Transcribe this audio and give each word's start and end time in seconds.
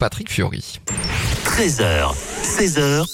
Patrick 0.00 0.30
Fiori. 0.30 0.78
13h, 1.44 2.14
16h, 2.44 3.02
100% 3.02 3.04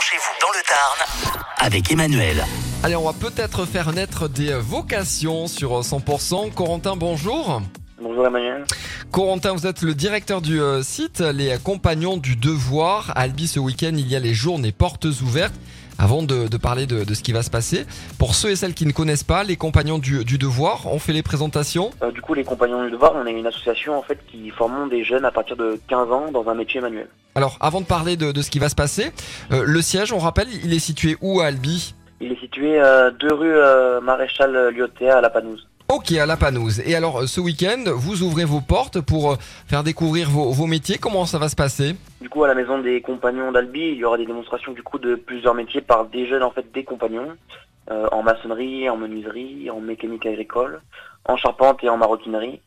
chez 0.00 0.16
vous 0.16 0.32
dans 0.40 0.48
le 0.54 0.62
Tarn 0.66 1.36
avec 1.58 1.92
Emmanuel. 1.92 2.46
Allez, 2.82 2.96
on 2.96 3.04
va 3.04 3.12
peut-être 3.12 3.66
faire 3.66 3.92
naître 3.92 4.26
des 4.26 4.54
vocations 4.54 5.48
sur 5.48 5.78
100%. 5.78 6.54
Corentin, 6.54 6.96
bonjour. 6.96 7.60
Bonjour 8.00 8.26
Emmanuel. 8.26 8.64
Corentin, 9.10 9.52
vous 9.52 9.66
êtes 9.66 9.82
le 9.82 9.94
directeur 9.94 10.40
du 10.40 10.62
euh, 10.62 10.82
site 10.82 11.20
Les 11.20 11.58
Compagnons 11.62 12.16
du 12.16 12.36
Devoir. 12.36 13.10
À 13.10 13.20
Albi, 13.20 13.46
ce 13.46 13.60
week-end, 13.60 13.92
il 13.92 14.08
y 14.08 14.16
a 14.16 14.18
les 14.18 14.32
journées 14.32 14.72
portes 14.72 15.04
ouvertes. 15.04 15.60
Avant 15.98 16.22
de, 16.22 16.46
de 16.46 16.56
parler 16.56 16.86
de, 16.86 17.02
de 17.02 17.14
ce 17.14 17.22
qui 17.22 17.32
va 17.32 17.42
se 17.42 17.50
passer, 17.50 17.84
pour 18.18 18.36
ceux 18.36 18.50
et 18.50 18.56
celles 18.56 18.74
qui 18.74 18.86
ne 18.86 18.92
connaissent 18.92 19.24
pas, 19.24 19.42
les 19.42 19.56
Compagnons 19.56 19.98
du, 19.98 20.24
du 20.24 20.38
Devoir, 20.38 20.86
on 20.86 21.00
fait 21.00 21.12
les 21.12 21.24
présentations. 21.24 21.90
Euh, 22.02 22.12
du 22.12 22.22
coup, 22.22 22.34
les 22.34 22.44
Compagnons 22.44 22.84
du 22.84 22.90
Devoir, 22.92 23.14
on 23.16 23.26
est 23.26 23.32
une 23.32 23.46
association 23.46 23.98
en 23.98 24.02
fait 24.02 24.18
qui 24.30 24.50
forme 24.50 24.88
des 24.88 25.02
jeunes 25.02 25.24
à 25.24 25.32
partir 25.32 25.56
de 25.56 25.80
15 25.88 26.12
ans 26.12 26.30
dans 26.32 26.48
un 26.48 26.54
métier 26.54 26.80
manuel. 26.80 27.08
Alors, 27.34 27.56
avant 27.60 27.80
de 27.80 27.86
parler 27.86 28.16
de, 28.16 28.32
de 28.32 28.42
ce 28.42 28.50
qui 28.50 28.58
va 28.58 28.68
se 28.68 28.74
passer, 28.74 29.10
euh, 29.52 29.64
le 29.66 29.82
siège, 29.82 30.12
on 30.12 30.18
rappelle, 30.18 30.48
il 30.64 30.72
est 30.72 30.78
situé 30.78 31.16
où 31.20 31.40
à 31.40 31.46
Albi? 31.46 31.94
Il 32.20 32.32
est 32.32 32.40
situé 32.40 32.80
euh, 32.80 33.10
deux 33.10 33.32
rue 33.32 33.52
euh, 33.54 34.00
Maréchal 34.00 34.70
Lyotea 34.74 35.18
à 35.18 35.20
La 35.20 35.30
Panouse. 35.30 35.66
Ok, 35.90 36.12
à 36.12 36.26
la 36.26 36.36
Panouse. 36.36 36.80
Et 36.80 36.94
alors, 36.94 37.26
ce 37.26 37.40
week-end, 37.40 37.84
vous 37.94 38.22
ouvrez 38.22 38.44
vos 38.44 38.60
portes 38.60 39.00
pour 39.00 39.32
euh, 39.32 39.36
faire 39.66 39.82
découvrir 39.82 40.28
vos, 40.28 40.50
vos 40.50 40.66
métiers. 40.66 40.98
Comment 40.98 41.24
ça 41.24 41.38
va 41.38 41.48
se 41.48 41.56
passer? 41.56 41.96
Du 42.20 42.28
coup, 42.28 42.44
à 42.44 42.48
la 42.48 42.54
maison 42.54 42.78
des 42.78 43.00
Compagnons 43.00 43.52
d'Albi, 43.52 43.80
il 43.80 43.96
y 43.96 44.04
aura 44.04 44.18
des 44.18 44.26
démonstrations 44.26 44.72
du 44.72 44.82
coup 44.82 44.98
de 44.98 45.14
plusieurs 45.14 45.54
métiers 45.54 45.80
par 45.80 46.04
des 46.04 46.28
jeunes 46.28 46.42
en 46.42 46.50
fait 46.50 46.70
des 46.74 46.84
compagnons 46.84 47.34
euh, 47.90 48.06
en 48.12 48.22
maçonnerie, 48.22 48.90
en 48.90 48.98
menuiserie, 48.98 49.70
en 49.70 49.80
mécanique 49.80 50.26
agricole, 50.26 50.82
en 51.24 51.38
charpente 51.38 51.82
et 51.82 51.88
en 51.88 51.96
maroquinerie. 51.96 52.60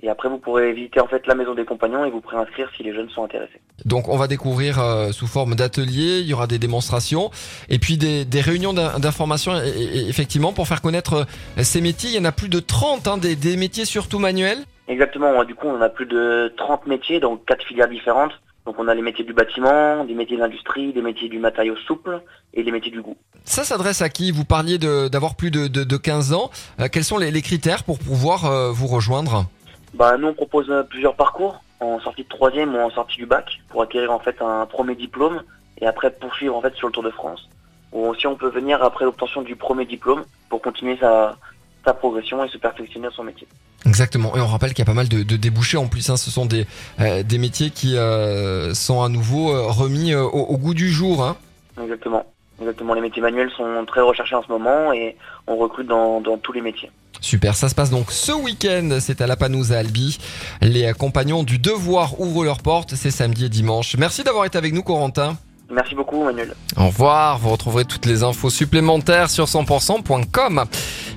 Et 0.00 0.08
après, 0.08 0.28
vous 0.28 0.38
pourrez 0.38 0.72
visiter 0.72 1.00
en 1.00 1.08
fait 1.08 1.26
la 1.26 1.34
maison 1.34 1.54
des 1.54 1.64
compagnons 1.64 2.04
et 2.04 2.10
vous 2.10 2.20
préinscrire 2.20 2.70
si 2.76 2.84
les 2.84 2.94
jeunes 2.94 3.10
sont 3.10 3.24
intéressés. 3.24 3.60
Donc, 3.84 4.08
on 4.08 4.16
va 4.16 4.28
découvrir 4.28 4.78
euh, 4.78 5.10
sous 5.10 5.26
forme 5.26 5.56
d'ateliers. 5.56 6.20
Il 6.20 6.26
y 6.26 6.34
aura 6.34 6.46
des 6.46 6.58
démonstrations 6.60 7.30
et 7.68 7.78
puis 7.80 7.96
des, 7.98 8.24
des 8.24 8.40
réunions 8.40 8.72
d'in- 8.72 8.98
d'information. 9.00 9.52
Effectivement, 9.56 10.52
pour 10.52 10.68
faire 10.68 10.82
connaître 10.82 11.26
euh, 11.58 11.62
ces 11.64 11.80
métiers, 11.80 12.10
il 12.10 12.16
y 12.16 12.18
en 12.20 12.24
a 12.24 12.32
plus 12.32 12.48
de 12.48 12.60
30, 12.60 13.08
hein, 13.08 13.18
des, 13.18 13.34
des 13.34 13.56
métiers 13.56 13.84
surtout 13.84 14.18
manuels. 14.20 14.58
Exactement. 14.86 15.44
Du 15.44 15.54
coup, 15.56 15.66
on 15.66 15.80
a 15.80 15.88
plus 15.88 16.06
de 16.06 16.52
30 16.56 16.86
métiers, 16.86 17.18
donc 17.20 17.44
quatre 17.44 17.64
filières 17.66 17.88
différentes. 17.88 18.32
Donc, 18.66 18.76
on 18.78 18.86
a 18.86 18.94
les 18.94 19.02
métiers 19.02 19.24
du 19.24 19.32
bâtiment, 19.32 20.04
des 20.04 20.14
métiers 20.14 20.36
de 20.36 20.42
l'industrie, 20.42 20.92
des 20.92 21.02
métiers 21.02 21.28
du 21.28 21.38
matériau 21.38 21.74
souple 21.86 22.20
et 22.54 22.62
les 22.62 22.70
métiers 22.70 22.92
du 22.92 23.00
goût. 23.02 23.16
Ça 23.44 23.64
s'adresse 23.64 24.02
à 24.02 24.10
qui? 24.10 24.30
Vous 24.30 24.44
parliez 24.44 24.78
d'avoir 24.78 25.34
plus 25.34 25.50
de, 25.50 25.68
de, 25.68 25.82
de 25.84 25.96
15 25.96 26.34
ans. 26.34 26.50
Euh, 26.80 26.88
quels 26.92 27.04
sont 27.04 27.16
les, 27.18 27.30
les 27.30 27.42
critères 27.42 27.82
pour 27.82 27.98
pouvoir 27.98 28.44
euh, 28.44 28.70
vous 28.70 28.86
rejoindre? 28.86 29.46
Bah, 29.94 30.16
nous, 30.18 30.28
on 30.28 30.34
propose 30.34 30.70
euh, 30.70 30.82
plusieurs 30.82 31.14
parcours 31.14 31.62
en 31.80 32.00
sortie 32.00 32.24
de 32.24 32.28
troisième 32.28 32.74
ou 32.74 32.78
en 32.78 32.90
sortie 32.90 33.16
du 33.16 33.26
bac 33.26 33.60
pour 33.68 33.82
acquérir 33.82 34.10
en 34.12 34.18
fait 34.18 34.36
un 34.42 34.66
premier 34.66 34.94
diplôme 34.94 35.42
et 35.80 35.86
après 35.86 36.10
poursuivre 36.10 36.56
en 36.56 36.60
fait 36.60 36.74
sur 36.74 36.88
le 36.88 36.92
Tour 36.92 37.02
de 37.02 37.10
France. 37.10 37.48
Ou 37.92 38.06
aussi, 38.06 38.26
on 38.26 38.36
peut 38.36 38.50
venir 38.50 38.82
après 38.82 39.04
l'obtention 39.04 39.42
du 39.42 39.56
premier 39.56 39.86
diplôme 39.86 40.24
pour 40.50 40.60
continuer 40.60 40.96
sa, 40.98 41.36
sa 41.84 41.94
progression 41.94 42.44
et 42.44 42.48
se 42.48 42.58
perfectionner 42.58 43.08
dans 43.08 43.14
son 43.14 43.24
métier. 43.24 43.46
Exactement. 43.86 44.36
Et 44.36 44.40
on 44.40 44.46
rappelle 44.46 44.70
qu'il 44.70 44.80
y 44.80 44.82
a 44.82 44.86
pas 44.86 44.92
mal 44.92 45.08
de, 45.08 45.22
de 45.22 45.36
débouchés 45.36 45.78
en 45.78 45.86
plus. 45.86 46.10
Hein. 46.10 46.16
Ce 46.16 46.30
sont 46.30 46.46
des, 46.46 46.66
euh, 47.00 47.22
des 47.22 47.38
métiers 47.38 47.70
qui 47.70 47.96
euh, 47.96 48.74
sont 48.74 49.02
à 49.02 49.08
nouveau 49.08 49.52
euh, 49.52 49.66
remis 49.68 50.12
euh, 50.12 50.24
au, 50.24 50.40
au 50.40 50.58
goût 50.58 50.74
du 50.74 50.90
jour. 50.90 51.24
Hein. 51.24 51.36
Exactement. 51.80 52.26
Exactement. 52.60 52.94
Les 52.94 53.00
métiers 53.00 53.22
manuels 53.22 53.50
sont 53.56 53.84
très 53.86 54.00
recherchés 54.00 54.34
en 54.34 54.42
ce 54.42 54.48
moment 54.48 54.92
et 54.92 55.16
on 55.46 55.56
recrute 55.56 55.86
dans, 55.86 56.20
dans 56.20 56.38
tous 56.38 56.52
les 56.52 56.60
métiers. 56.60 56.90
Super, 57.20 57.56
ça 57.56 57.68
se 57.68 57.74
passe 57.74 57.90
donc 57.90 58.12
ce 58.12 58.32
week-end, 58.32 58.98
c'est 59.00 59.20
à 59.20 59.26
la 59.26 59.36
Panouse 59.36 59.72
à 59.72 59.78
Albi. 59.78 60.18
Les 60.62 60.86
euh, 60.86 60.92
compagnons 60.92 61.42
du 61.42 61.58
devoir 61.58 62.20
ouvrent 62.20 62.44
leurs 62.44 62.62
portes, 62.62 62.94
c'est 62.94 63.10
samedi 63.10 63.46
et 63.46 63.48
dimanche. 63.48 63.96
Merci 63.98 64.22
d'avoir 64.22 64.44
été 64.44 64.56
avec 64.56 64.72
nous 64.72 64.82
Corentin. 64.82 65.36
Merci 65.70 65.94
beaucoup, 65.94 66.24
Manuel. 66.24 66.54
Au 66.78 66.86
revoir, 66.86 67.38
vous 67.38 67.50
retrouverez 67.50 67.84
toutes 67.84 68.06
les 68.06 68.22
infos 68.22 68.48
supplémentaires 68.48 69.28
sur 69.28 69.44
100%.com. 69.44 70.64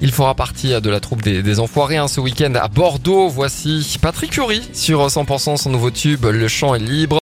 Il 0.00 0.10
fera 0.10 0.34
partie 0.34 0.80
de 0.80 0.90
la 0.90 0.98
troupe 0.98 1.22
des, 1.22 1.42
des 1.42 1.60
enfoirés 1.60 1.98
hein, 1.98 2.08
ce 2.08 2.20
week-end 2.20 2.54
à 2.56 2.66
Bordeaux. 2.66 3.28
Voici 3.28 3.96
Patrick 4.02 4.32
Curie 4.32 4.68
sur 4.72 5.06
100% 5.06 5.56
son 5.56 5.70
nouveau 5.70 5.90
tube 5.90 6.24
Le 6.24 6.48
chant 6.48 6.74
est 6.74 6.80
libre. 6.80 7.18